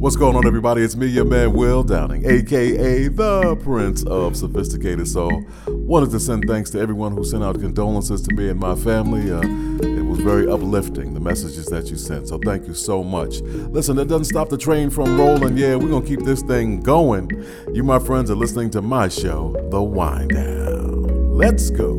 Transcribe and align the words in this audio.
What's 0.00 0.16
going 0.16 0.34
on, 0.34 0.46
everybody? 0.46 0.80
It's 0.80 0.96
me, 0.96 1.08
your 1.08 1.26
man, 1.26 1.52
Will 1.52 1.82
Downing, 1.82 2.24
aka 2.24 3.08
the 3.08 3.54
Prince 3.56 4.02
of 4.04 4.34
Sophisticated 4.34 5.06
Soul. 5.06 5.44
Wanted 5.68 6.10
to 6.12 6.20
send 6.20 6.46
thanks 6.48 6.70
to 6.70 6.80
everyone 6.80 7.12
who 7.12 7.22
sent 7.22 7.44
out 7.44 7.60
condolences 7.60 8.22
to 8.22 8.34
me 8.34 8.48
and 8.48 8.58
my 8.58 8.74
family. 8.76 9.30
Uh, 9.30 9.42
it 9.86 10.02
was 10.06 10.20
very 10.20 10.50
uplifting, 10.50 11.12
the 11.12 11.20
messages 11.20 11.66
that 11.66 11.90
you 11.90 11.98
sent, 11.98 12.28
so 12.28 12.38
thank 12.38 12.66
you 12.66 12.72
so 12.72 13.04
much. 13.04 13.42
Listen, 13.42 13.94
that 13.96 14.08
doesn't 14.08 14.24
stop 14.24 14.48
the 14.48 14.56
train 14.56 14.88
from 14.88 15.20
rolling. 15.20 15.58
Yeah, 15.58 15.76
we're 15.76 15.90
going 15.90 16.02
to 16.02 16.08
keep 16.08 16.24
this 16.24 16.40
thing 16.40 16.80
going. 16.80 17.28
You, 17.74 17.82
my 17.84 17.98
friends, 17.98 18.30
are 18.30 18.36
listening 18.36 18.70
to 18.70 18.80
my 18.80 19.08
show, 19.08 19.54
The 19.70 19.82
Wind 19.82 20.30
Down. 20.30 21.34
Let's 21.36 21.68
go. 21.68 21.92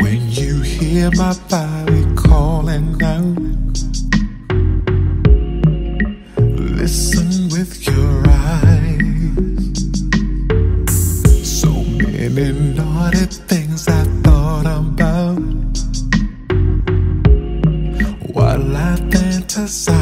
When 0.00 0.30
you 0.30 0.60
hear 0.60 1.10
my 1.16 1.36
body 1.48 2.06
calling 2.14 3.02
out, 3.02 3.50
listen 6.80 7.50
with 7.50 7.86
your 7.86 8.24
eyes. 8.26 9.76
So 11.46 11.68
many 11.68 12.52
naughty 12.74 13.26
things 13.50 13.86
I 13.86 14.04
thought 14.24 14.64
about 14.64 15.76
while 18.32 18.76
I 18.76 18.96
fantasize. 19.10 19.99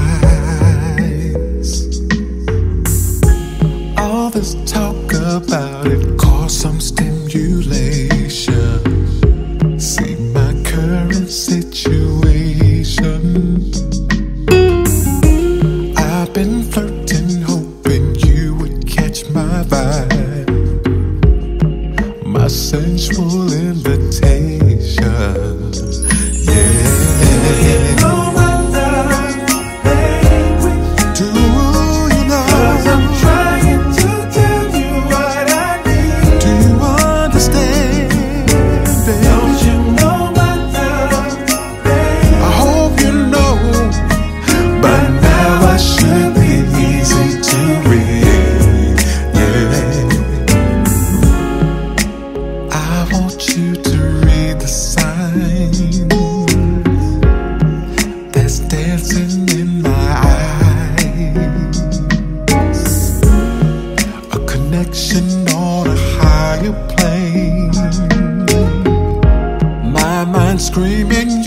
screaming. 70.58 71.42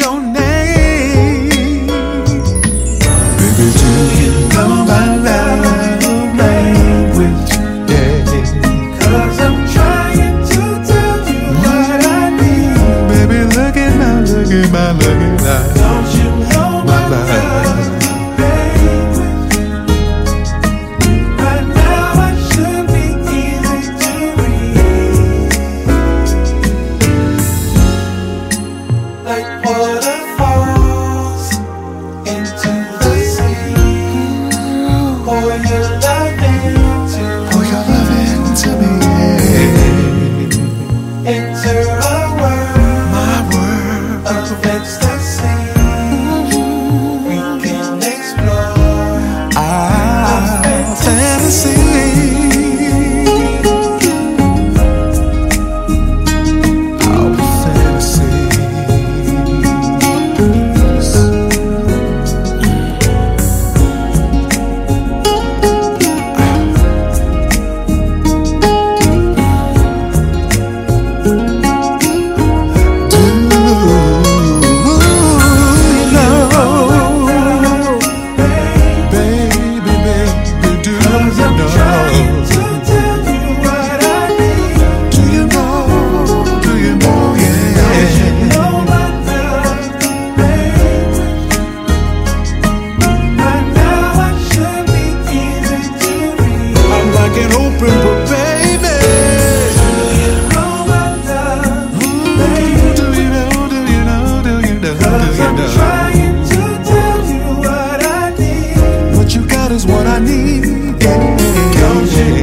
is 109.71 109.85
what 109.85 110.05
I 110.05 110.19
need. 110.19 110.65
Yeah. 111.01 111.37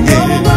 Yeah. 0.07 0.48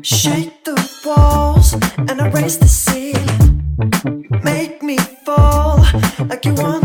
Mm-hmm. 0.00 0.16
Shake 0.16 0.64
the 0.64 0.76
walls 1.04 1.74
and 1.74 2.20
erase 2.20 2.56
the 2.56 2.66
ceiling. 2.66 3.76
Make 4.42 4.82
me 4.82 4.96
fall 4.96 5.84
like 6.26 6.46
you 6.46 6.54
want. 6.54 6.79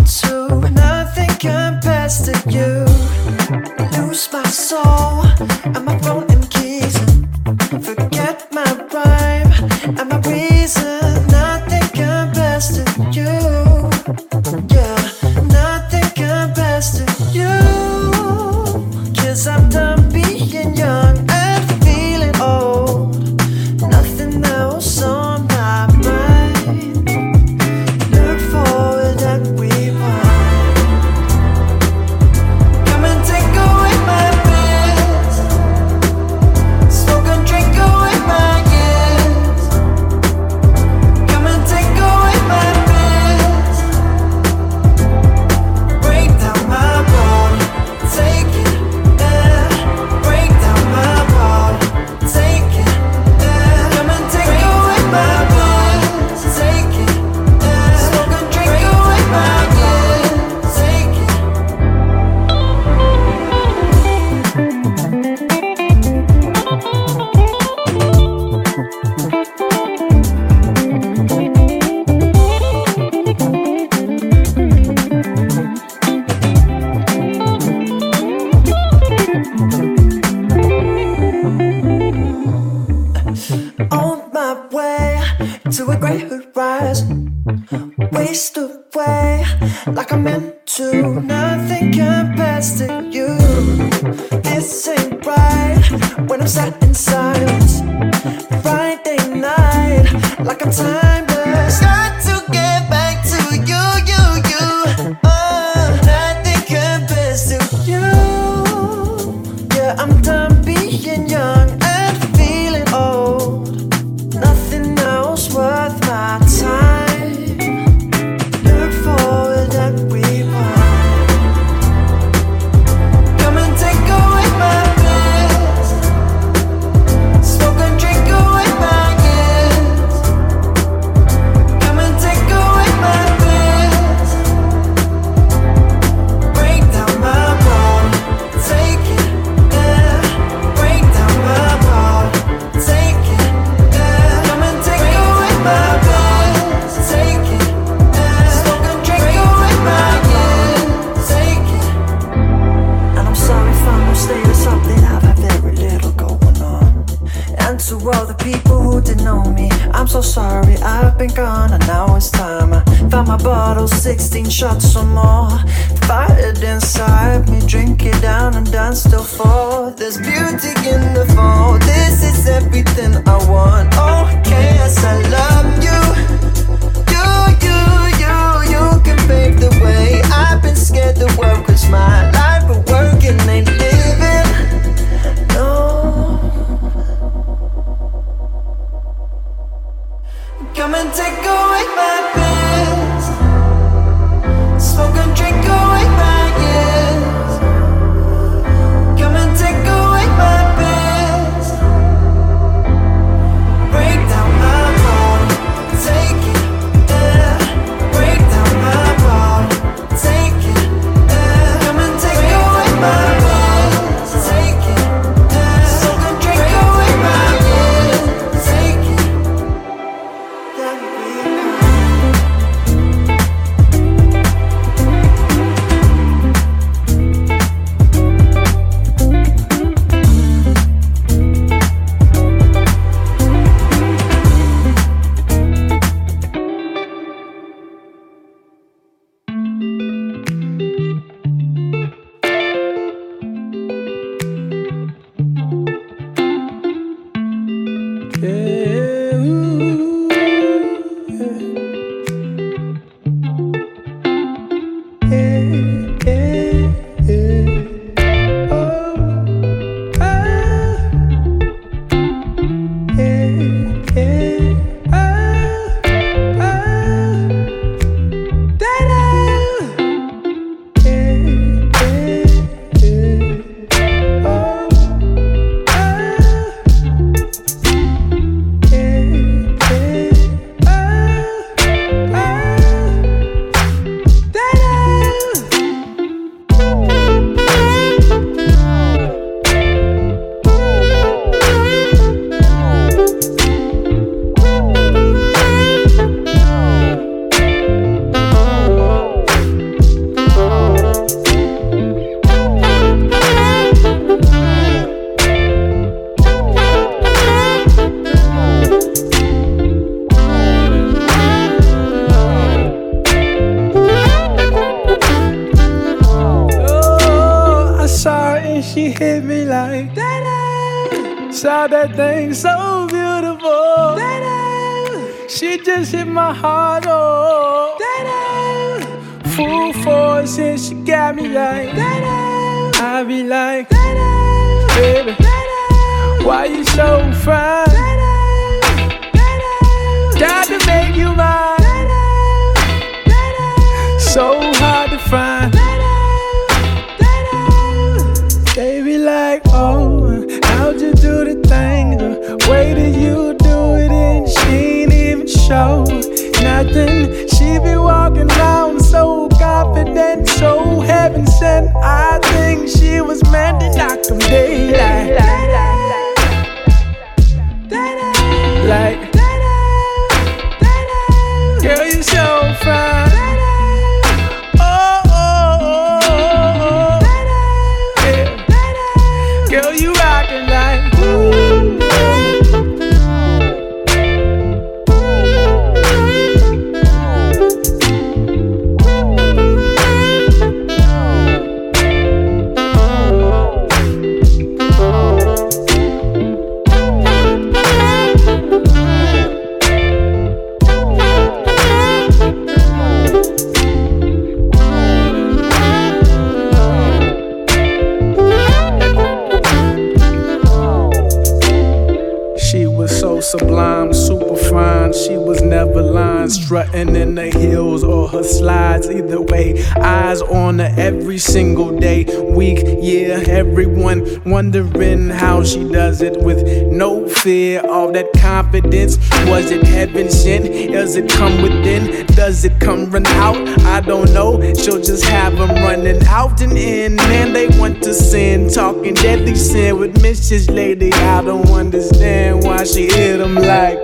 Wondering 424.56 425.30
how 425.30 425.64
she 425.64 425.84
does 425.90 426.22
it 426.22 426.42
with 426.42 426.64
no 426.92 427.28
fear. 427.28 427.82
All 427.86 428.12
that 428.14 428.32
confidence, 428.34 429.18
was 429.48 429.70
it 429.70 429.84
heaven 429.84 430.30
sent? 430.30 430.66
Does 430.92 431.16
it 431.16 431.30
come 431.30 431.62
within? 431.62 432.25
Does 432.28 432.64
it 432.64 432.80
come 432.80 433.12
run 433.12 433.25
out? 433.28 433.58
I 433.82 434.02
don't 434.02 434.34
know. 434.34 434.62
She'll 434.74 435.02
just 435.02 435.25
have 435.25 435.58
them 435.58 435.72
running 435.84 436.24
out 436.25 436.62
and 436.62 436.78
in. 436.78 437.16
Man, 437.16 437.54
they 437.54 437.68
want 437.80 438.02
to 438.04 438.14
sin, 438.14 438.70
talking 438.70 439.14
deadly 439.14 439.56
sin 439.56 440.00
with 440.00 440.16
Mrs. 440.22 440.74
Lady. 440.74 441.12
I 441.12 441.42
don't 441.42 441.68
understand 441.68 442.64
why 442.64 442.84
she 442.86 443.08
hit 443.08 443.38
them 443.38 443.56
like. 443.56 444.00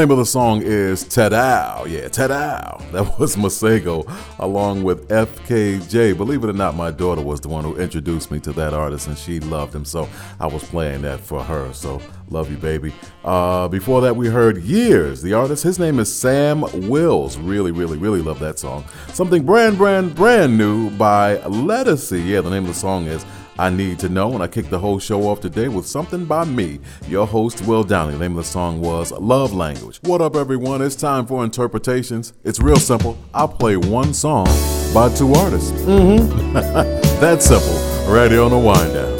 Name 0.00 0.10
of 0.10 0.16
the 0.16 0.24
song 0.24 0.62
is 0.62 1.04
Tadao. 1.04 1.86
Yeah, 1.86 2.08
Tadao. 2.08 2.78
That 2.90 3.20
was 3.20 3.36
Masego 3.36 4.10
along 4.38 4.82
with 4.82 5.08
FKJ. 5.08 6.16
Believe 6.16 6.42
it 6.42 6.48
or 6.50 6.54
not, 6.54 6.74
my 6.74 6.90
daughter 6.90 7.20
was 7.20 7.40
the 7.40 7.48
one 7.48 7.64
who 7.64 7.76
introduced 7.76 8.30
me 8.30 8.40
to 8.40 8.52
that 8.54 8.72
artist 8.72 9.06
and 9.06 9.16
she 9.16 9.40
loved 9.40 9.74
him. 9.74 9.84
So 9.84 10.08
I 10.40 10.46
was 10.46 10.64
playing 10.64 11.02
that 11.02 11.20
for 11.20 11.44
her. 11.44 11.72
So 11.74 12.00
love 12.30 12.50
you, 12.50 12.56
baby. 12.56 12.94
Uh, 13.24 13.68
before 13.68 14.00
that, 14.00 14.16
we 14.16 14.28
heard 14.28 14.58
Years. 14.62 15.20
The 15.20 15.34
artist, 15.34 15.62
his 15.62 15.78
name 15.78 15.98
is 15.98 16.12
Sam 16.12 16.62
Wills. 16.88 17.36
Really, 17.36 17.70
really, 17.70 17.98
really 17.98 18.22
love 18.22 18.40
that 18.40 18.58
song. 18.58 18.84
Something 19.12 19.44
brand, 19.44 19.76
brand, 19.76 20.14
brand 20.14 20.56
new 20.56 20.90
by 20.90 21.36
Lettucey. 21.38 22.26
Yeah, 22.26 22.40
the 22.40 22.50
name 22.50 22.62
of 22.62 22.68
the 22.68 22.74
song 22.74 23.06
is 23.06 23.24
I 23.60 23.68
Need 23.68 23.98
to 23.98 24.08
Know, 24.08 24.32
and 24.32 24.42
I 24.42 24.48
kicked 24.48 24.70
the 24.70 24.78
whole 24.78 24.98
show 24.98 25.24
off 25.24 25.42
today 25.42 25.68
with 25.68 25.86
something 25.86 26.24
by 26.24 26.46
me, 26.46 26.80
your 27.06 27.26
host, 27.26 27.60
Will 27.66 27.84
Downing. 27.84 28.18
The 28.18 28.20
name 28.26 28.38
of 28.38 28.44
the 28.44 28.50
song 28.50 28.80
was 28.80 29.12
Love 29.12 29.52
Language. 29.52 30.00
What 30.04 30.22
up, 30.22 30.34
everyone? 30.34 30.80
It's 30.80 30.96
time 30.96 31.26
for 31.26 31.44
interpretations. 31.44 32.32
It's 32.42 32.58
real 32.58 32.76
simple. 32.76 33.18
I'll 33.34 33.48
play 33.48 33.76
one 33.76 34.14
song 34.14 34.46
by 34.94 35.14
two 35.14 35.34
artists. 35.34 35.72
Mm-hmm. 35.72 36.54
That's 37.20 37.44
simple. 37.44 38.10
Ready 38.10 38.38
on 38.38 38.50
the 38.50 38.58
wind 38.58 38.94
down. 38.94 39.19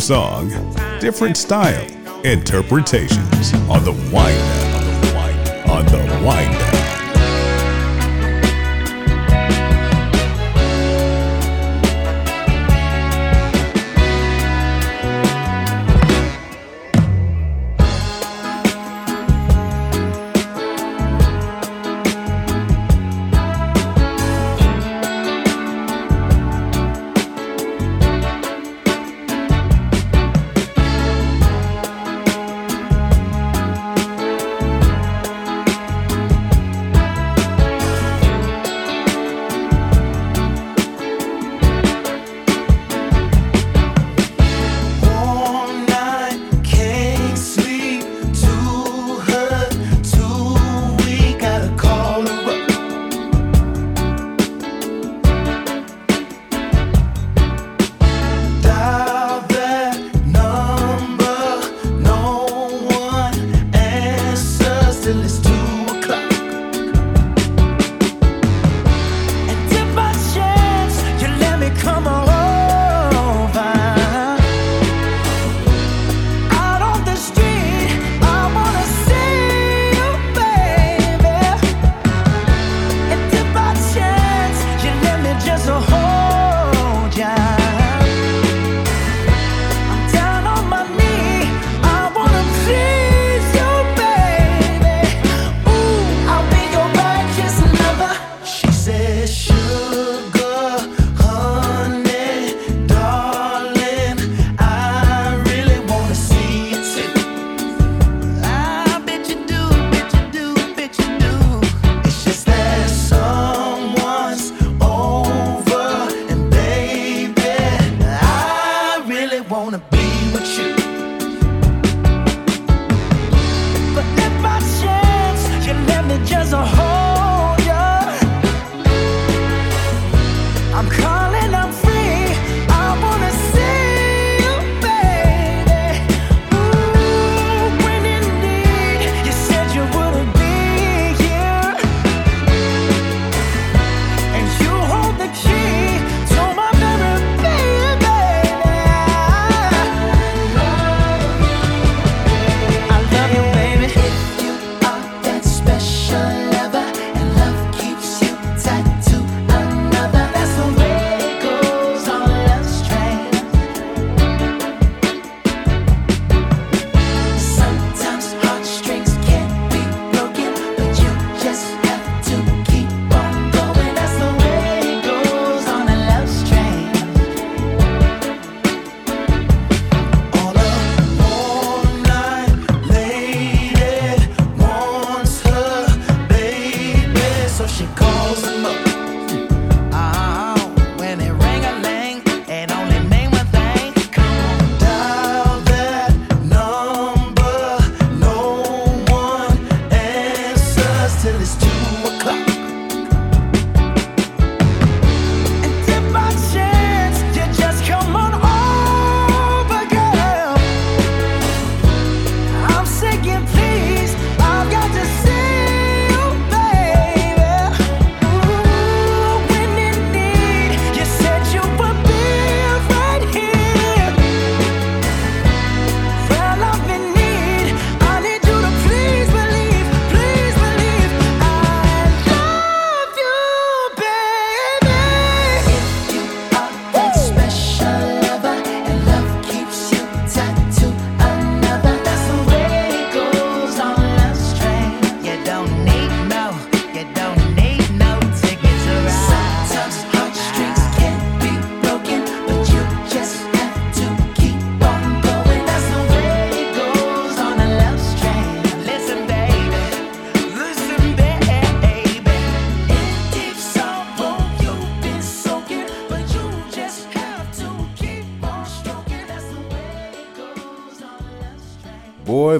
Song, 0.00 0.48
different 0.98 1.36
style, 1.36 1.86
interpretations 2.24 3.52
on 3.68 3.84
the 3.84 3.92
wind 4.12 4.70
down. 5.12 5.68
On 5.68 5.84
the 5.84 6.26
wind. 6.26 6.79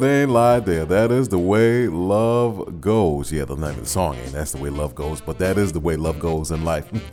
They 0.01 0.23
ain't 0.23 0.31
lied 0.31 0.67
there. 0.67 0.85
That 0.85 1.13
is 1.13 1.29
the 1.29 1.39
way 1.39 1.87
love 1.87 2.81
goes. 2.81 3.33
Yeah, 3.33 3.45
the 3.45 3.55
name 3.55 3.71
of 3.71 3.81
the 3.81 3.87
song 3.87 4.17
ain't 4.17 4.33
that's 4.33 4.53
the 4.53 4.59
way 4.59 4.71
love 4.71 4.95
goes, 4.95 5.21
but 5.21 5.39
that 5.39 5.59
is 5.59 5.73
the 5.73 5.81
way 5.81 5.97
love 5.97 6.19
goes 6.19 6.51
in 6.51 6.65
life. 6.65 6.91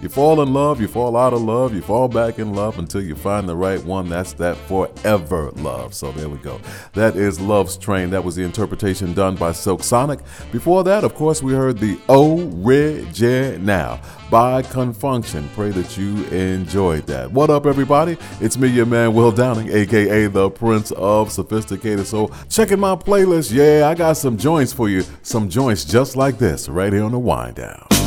you 0.00 0.08
fall 0.08 0.42
in 0.42 0.52
love, 0.52 0.80
you 0.80 0.88
fall 0.88 1.16
out 1.16 1.32
of 1.32 1.42
love, 1.42 1.74
you 1.74 1.82
fall 1.82 2.08
back 2.08 2.38
in 2.38 2.54
love 2.54 2.78
until 2.78 3.02
you 3.02 3.14
find 3.14 3.48
the 3.48 3.56
right 3.56 3.82
one. 3.84 4.08
That's 4.08 4.32
that 4.34 4.56
forever 4.56 5.50
love. 5.56 5.94
So 5.94 6.12
there 6.12 6.28
we 6.28 6.38
go. 6.38 6.60
That 6.92 7.16
is 7.16 7.40
Love's 7.40 7.76
Train. 7.76 8.10
That 8.10 8.24
was 8.24 8.36
the 8.36 8.42
interpretation 8.42 9.12
done 9.14 9.36
by 9.36 9.52
Silk 9.52 9.82
Sonic. 9.82 10.20
Before 10.52 10.84
that, 10.84 11.04
of 11.04 11.14
course, 11.14 11.42
we 11.42 11.52
heard 11.52 11.78
the 11.78 11.98
Original 12.08 14.00
by 14.30 14.62
Con 14.62 14.92
Funk 14.92 15.26
Shun. 15.26 15.48
Pray 15.54 15.70
that 15.70 15.98
you 15.98 16.24
enjoyed 16.26 17.06
that. 17.06 17.30
What 17.32 17.50
up, 17.50 17.66
everybody? 17.66 18.16
It's 18.40 18.56
me, 18.56 18.68
your 18.68 18.86
man, 18.86 19.14
Will 19.14 19.32
Downing, 19.32 19.68
aka 19.70 20.26
the 20.26 20.50
Prince 20.50 20.92
of 20.92 21.32
Sophisticated 21.32 22.06
Soul. 22.06 22.32
Checking 22.48 22.78
my 22.78 22.94
playlist. 22.94 23.52
Yeah, 23.52 23.88
I 23.88 23.94
got 23.94 24.16
some 24.16 24.36
joints 24.36 24.72
for 24.72 24.88
you. 24.88 25.02
Some 25.22 25.48
joints 25.48 25.84
just 25.84 26.16
like 26.16 26.38
this 26.38 26.68
right 26.68 26.92
here 26.92 27.04
on 27.04 27.12
the 27.12 27.18
wind 27.18 27.56
down. 27.56 27.99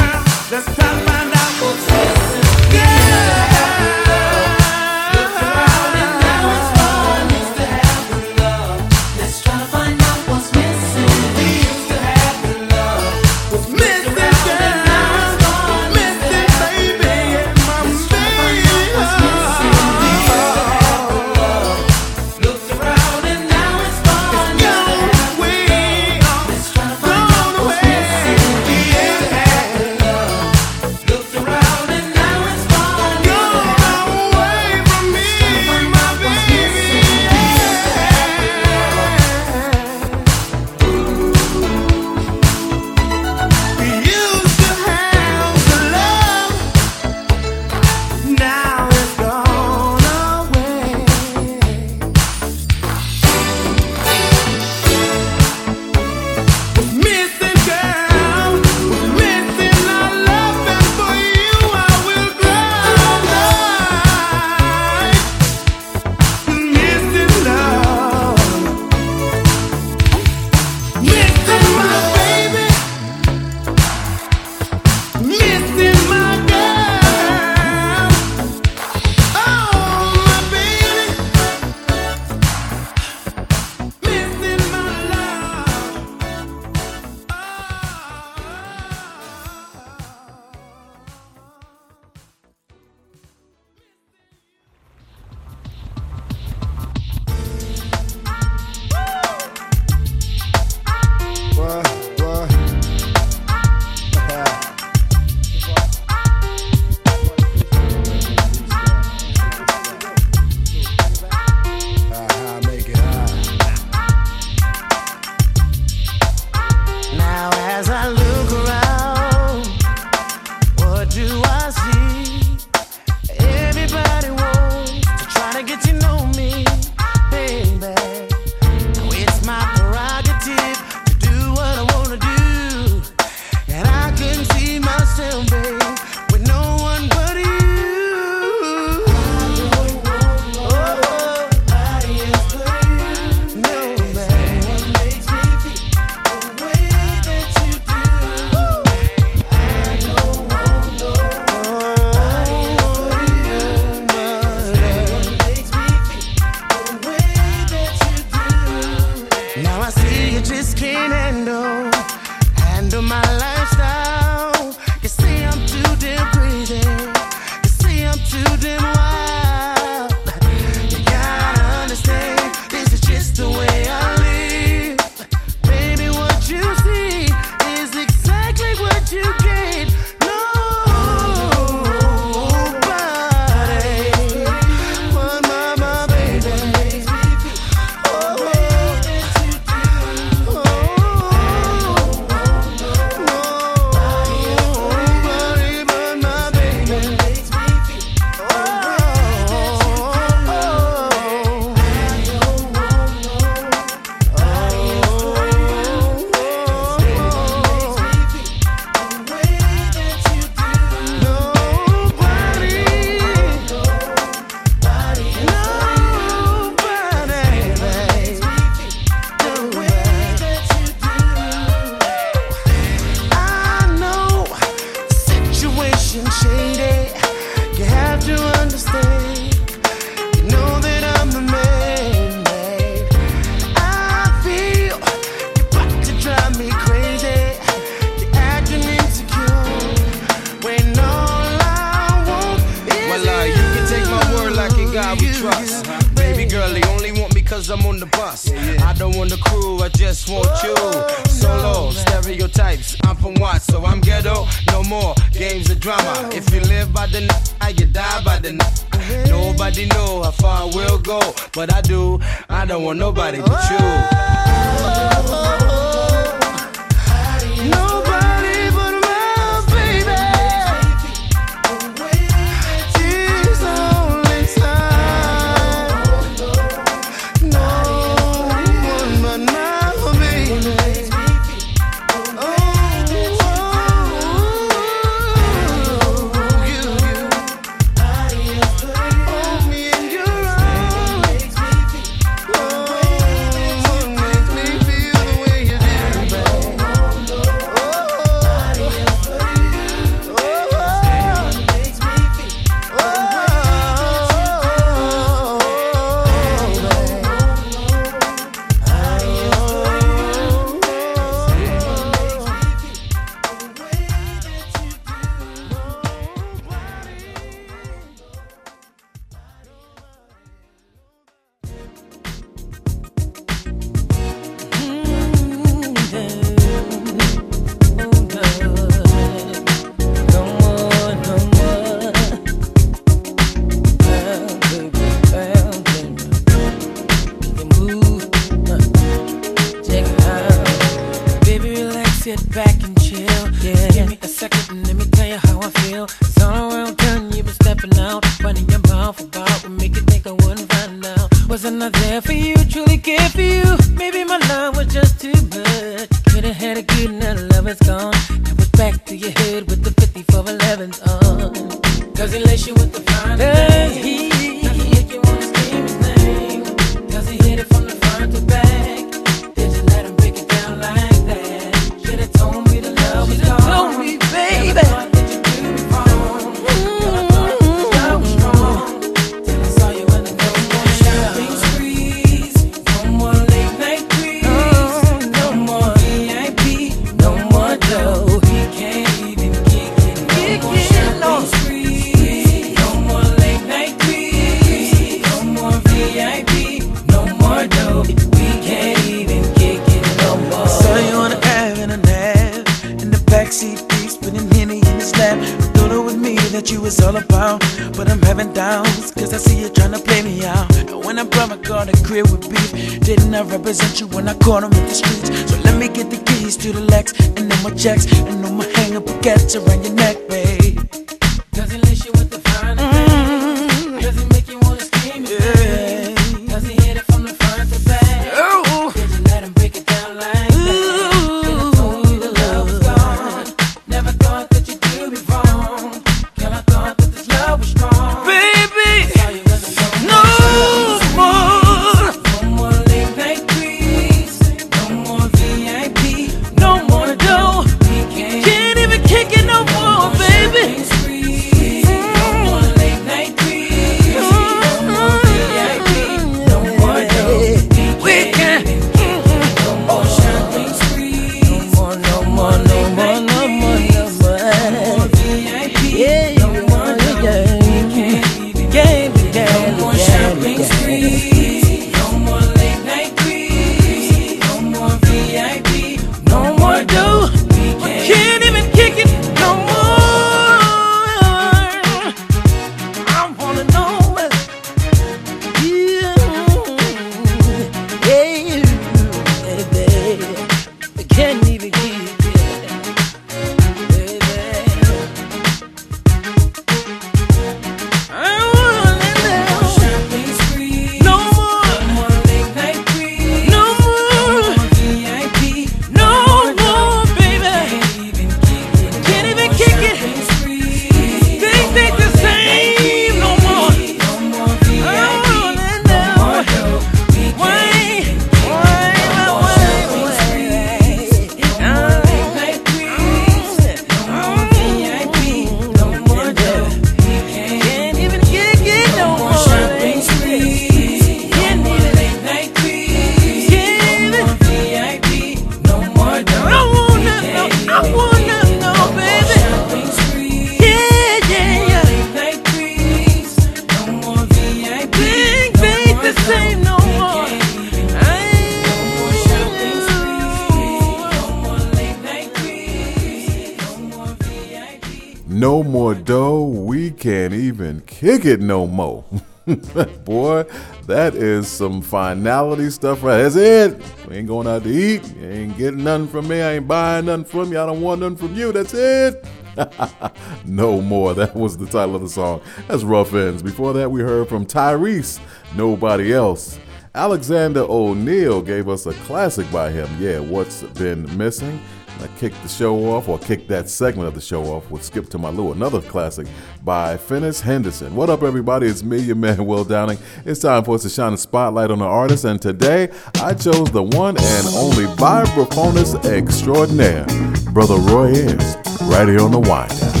More. 558.71 559.03
Boy, 560.05 560.43
that 560.85 561.13
is 561.15 561.47
some 561.47 561.81
finality 561.81 562.69
stuff 562.69 563.03
right 563.03 563.23
That's 563.23 563.35
it. 563.35 563.81
We 564.07 564.17
ain't 564.17 564.27
going 564.27 564.47
out 564.47 564.63
to 564.63 564.69
eat. 564.69 565.15
You 565.15 565.27
ain't 565.27 565.57
getting 565.57 565.83
nothing 565.83 566.07
from 566.07 566.27
me. 566.27 566.41
I 566.41 566.53
ain't 566.53 566.67
buying 566.67 567.05
nothing 567.05 567.25
from 567.25 567.51
you. 567.51 567.59
I 567.59 567.65
don't 567.65 567.81
want 567.81 568.01
nothing 568.01 568.17
from 568.17 568.35
you. 568.35 568.51
That's 568.51 568.73
it. 568.73 569.25
no 570.45 570.81
more. 570.81 571.13
That 571.13 571.35
was 571.35 571.57
the 571.57 571.65
title 571.65 571.95
of 571.95 572.01
the 572.01 572.09
song. 572.09 572.41
That's 572.67 572.83
Ruff 572.83 573.11
Endz. 573.11 573.43
Before 573.43 573.73
that, 573.73 573.89
we 573.89 574.01
heard 574.01 574.29
from 574.29 574.45
Tyrese, 574.45 575.19
Nobody 575.55 576.13
Else. 576.13 576.59
Alexander 576.93 577.61
O'Neal 577.61 578.41
gave 578.41 578.67
us 578.67 578.85
a 578.85 578.93
classic 578.93 579.49
by 579.51 579.71
him. 579.71 579.89
Yeah, 579.99 580.19
What's 580.19 580.63
Been 580.63 581.17
Missing? 581.17 581.61
I 582.01 582.07
kicked 582.17 582.41
the 582.41 582.49
show 582.49 582.75
off, 582.91 583.07
or 583.07 583.19
kicked 583.19 583.47
that 583.49 583.69
segment 583.69 584.07
of 584.07 584.15
the 584.15 584.21
show 584.21 584.43
off 584.45 584.71
with 584.71 584.83
Skip 584.83 585.07
to 585.09 585.19
My 585.19 585.29
Lou, 585.29 585.51
another 585.51 585.81
classic 585.81 586.25
by 586.63 586.97
Finis 586.97 587.41
Henderson. 587.41 587.95
What 587.95 588.09
up, 588.09 588.23
everybody? 588.23 588.65
It's 588.67 588.81
me, 588.81 588.97
your 588.97 589.15
man, 589.15 589.45
Will 589.45 589.63
Downing. 589.63 589.99
It's 590.25 590.41
time 590.41 590.63
for 590.63 590.75
us 590.75 590.81
to 590.81 590.89
shine 590.89 591.13
a 591.13 591.17
spotlight 591.17 591.69
on 591.69 591.79
the 591.79 591.85
artist, 591.85 592.25
and 592.25 592.41
today 592.41 592.89
I 593.15 593.35
chose 593.35 593.69
the 593.71 593.83
one 593.83 594.17
and 594.17 594.47
only 594.55 594.85
vibraphonist 594.95 596.03
extraordinaire, 596.05 597.05
Brother 597.53 597.75
Roy 597.75 598.13
Ayers, 598.15 598.55
right 598.83 599.07
here 599.07 599.21
on 599.21 599.31
the 599.31 599.39
Wind 599.39 600.00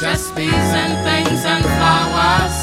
Just 0.00 0.32
bees 0.36 0.52
and 0.52 0.94
things 1.02 1.44
and 1.44 1.64
flowers. 1.64 2.54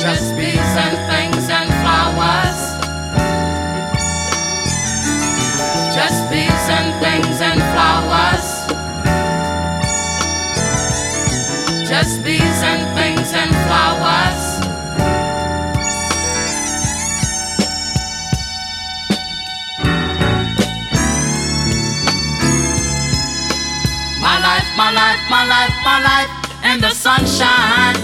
Just 0.00 0.36
bees 0.36 0.54
and 0.54 1.05
sunshine. 27.36 27.96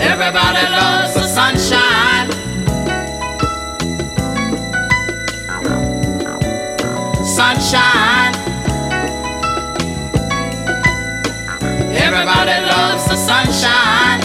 Everybody 0.00 0.64
loves 0.68 1.14
the 1.14 1.26
sunshine. 1.28 2.30
Sunshine. 7.24 8.34
Everybody 11.94 12.66
loves 12.66 13.04
the 13.08 13.16
sunshine. 13.16 14.20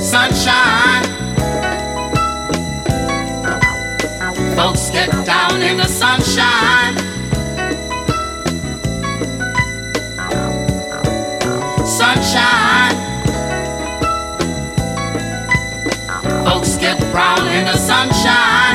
Sunshine. 0.00 0.85
Folks 4.56 4.90
get 4.90 5.10
down 5.26 5.60
in 5.60 5.76
the 5.76 5.84
sunshine. 5.84 6.96
Sunshine. 11.84 12.96
Folks 16.46 16.78
get 16.78 16.98
brown 17.12 17.46
in 17.48 17.66
the 17.66 17.76
sunshine. 17.76 18.65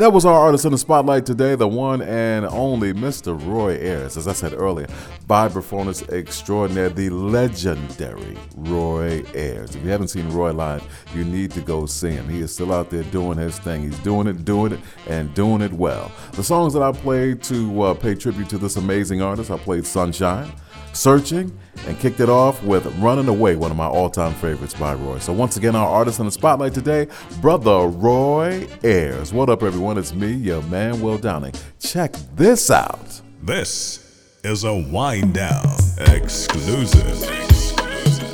That 0.00 0.14
was 0.14 0.24
our 0.24 0.32
artist 0.32 0.64
in 0.64 0.72
the 0.72 0.78
spotlight 0.78 1.26
today, 1.26 1.56
the 1.56 1.68
one 1.68 2.00
and 2.00 2.46
only 2.46 2.94
Mr. 2.94 3.38
Roy 3.46 3.72
Ayers. 3.72 4.16
As 4.16 4.26
I 4.26 4.32
said 4.32 4.54
earlier, 4.54 4.86
by 5.26 5.46
vibraphonist 5.46 6.08
extraordinaire, 6.08 6.88
the 6.88 7.10
legendary 7.10 8.38
Roy 8.56 9.22
Ayers. 9.34 9.76
If 9.76 9.84
you 9.84 9.90
haven't 9.90 10.08
seen 10.08 10.30
Roy 10.30 10.52
live, 10.52 10.82
you 11.14 11.22
need 11.22 11.50
to 11.50 11.60
go 11.60 11.84
see 11.84 12.12
him. 12.12 12.26
He 12.30 12.40
is 12.40 12.50
still 12.50 12.72
out 12.72 12.88
there 12.88 13.02
doing 13.02 13.36
his 13.36 13.58
thing. 13.58 13.82
He's 13.82 13.98
doing 13.98 14.26
it, 14.26 14.42
doing 14.46 14.72
it, 14.72 14.80
and 15.06 15.34
doing 15.34 15.60
it 15.60 15.72
well. 15.74 16.10
The 16.32 16.44
songs 16.44 16.72
that 16.72 16.82
I 16.82 16.92
played 16.92 17.42
to 17.42 17.82
uh, 17.82 17.92
pay 17.92 18.14
tribute 18.14 18.48
to 18.48 18.56
this 18.56 18.76
amazing 18.76 19.20
artist, 19.20 19.50
I 19.50 19.58
played 19.58 19.84
Sunshine, 19.84 20.50
Searching, 20.92 21.56
and 21.86 21.98
kicked 21.98 22.20
it 22.20 22.28
off 22.28 22.62
with 22.62 22.84
Running 22.98 23.28
Away, 23.28 23.56
one 23.56 23.70
of 23.70 23.76
my 23.76 23.86
all 23.86 24.10
time 24.10 24.34
favorites 24.34 24.74
by 24.74 24.94
Roy. 24.94 25.18
So, 25.18 25.32
once 25.32 25.56
again, 25.56 25.74
our 25.76 25.88
artist 25.88 26.18
in 26.18 26.26
the 26.26 26.32
spotlight 26.32 26.74
today, 26.74 27.06
Brother 27.40 27.86
Roy 27.86 28.68
Ayers. 28.82 29.32
What 29.32 29.48
up, 29.48 29.62
everyone? 29.62 29.98
It's 29.98 30.12
me, 30.12 30.32
your 30.32 30.62
man, 30.62 31.00
Will 31.00 31.16
Downing. 31.16 31.54
Check 31.78 32.14
this 32.34 32.70
out. 32.70 33.20
This 33.42 34.06
is 34.42 34.64
a 34.64 34.74
wind 34.74 35.34
down 35.34 35.64
exclusive. 35.98 37.22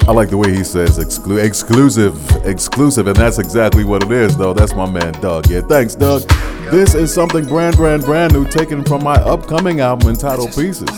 I 0.09 0.13
like 0.13 0.31
the 0.31 0.37
way 0.37 0.55
he 0.55 0.63
says 0.63 0.99
exclu- 0.99 1.45
exclusive, 1.45 2.15
exclusive, 2.47 3.09
and 3.09 3.17
that's 3.17 3.39
exactly 3.39 3.85
what 3.85 4.05
it 4.05 4.13
is, 4.13 4.37
though. 4.37 4.55
That's 4.55 4.73
my 4.75 4.89
man, 4.89 5.13
Doug. 5.15 5.51
Yeah, 5.51 5.63
thanks, 5.63 5.95
Doug. 5.97 6.23
This 6.71 6.95
is 6.95 7.13
something 7.13 7.45
brand, 7.45 7.77
brand, 7.77 8.05
brand 8.05 8.33
new, 8.33 8.45
taken 8.47 8.85
from 8.85 9.03
my 9.03 9.17
upcoming 9.17 9.81
album 9.81 10.09
entitled 10.09 10.55
Pieces. 10.55 10.89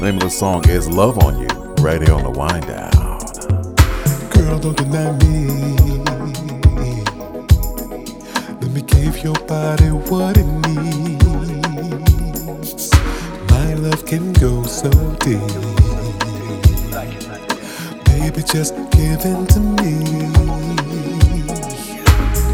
Name 0.00 0.16
of 0.16 0.22
the 0.22 0.30
song 0.30 0.66
is 0.66 0.88
Love 0.88 1.18
on 1.18 1.38
You, 1.38 1.46
right 1.82 2.00
here 2.00 2.14
on 2.14 2.22
the 2.22 2.30
Wind 2.30 2.66
Down. 2.66 3.18
Girl, 4.30 4.58
don't 4.58 4.74
deny 4.74 5.12
me. 5.18 5.46
Let 8.62 8.70
me 8.70 8.80
give 8.80 9.22
your 9.22 9.34
body 9.46 9.88
what 10.08 10.38
it 10.38 10.46
needs. 10.66 11.70
My 13.50 13.74
love 13.74 14.06
can 14.06 14.32
go 14.32 14.62
so 14.62 14.88
deep. 15.20 15.38
Baby, 18.06 18.42
just 18.42 18.74
give 18.92 19.22
in 19.26 19.46
to 19.48 19.60
me. 19.60 20.00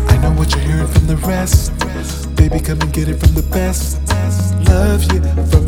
I 0.08 0.18
know 0.20 0.32
what 0.32 0.50
you're 0.50 0.64
hearing 0.64 0.88
from 0.88 1.06
the 1.06 1.16
rest. 1.18 1.70
Baby, 2.34 2.58
come 2.58 2.80
and 2.80 2.92
get 2.92 3.08
it 3.08 3.20
from 3.20 3.34
the 3.34 3.46
best. 3.52 4.02
Love 4.68 5.04
you 5.12 5.22
from 5.46 5.65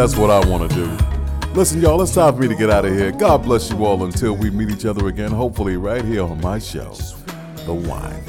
That's 0.00 0.16
what 0.16 0.30
I 0.30 0.42
want 0.48 0.70
to 0.70 0.74
do. 0.74 1.50
Listen, 1.52 1.78
y'all, 1.82 2.00
it's 2.00 2.14
time 2.14 2.34
for 2.34 2.40
me 2.40 2.48
to 2.48 2.54
get 2.54 2.70
out 2.70 2.86
of 2.86 2.94
here. 2.94 3.12
God 3.12 3.42
bless 3.42 3.70
you 3.70 3.84
all 3.84 4.02
until 4.04 4.32
we 4.32 4.48
meet 4.48 4.70
each 4.70 4.86
other 4.86 5.08
again, 5.08 5.30
hopefully, 5.30 5.76
right 5.76 6.02
here 6.02 6.22
on 6.22 6.40
my 6.40 6.58
show, 6.58 6.94
The 7.66 7.74
Wine. 7.74 8.19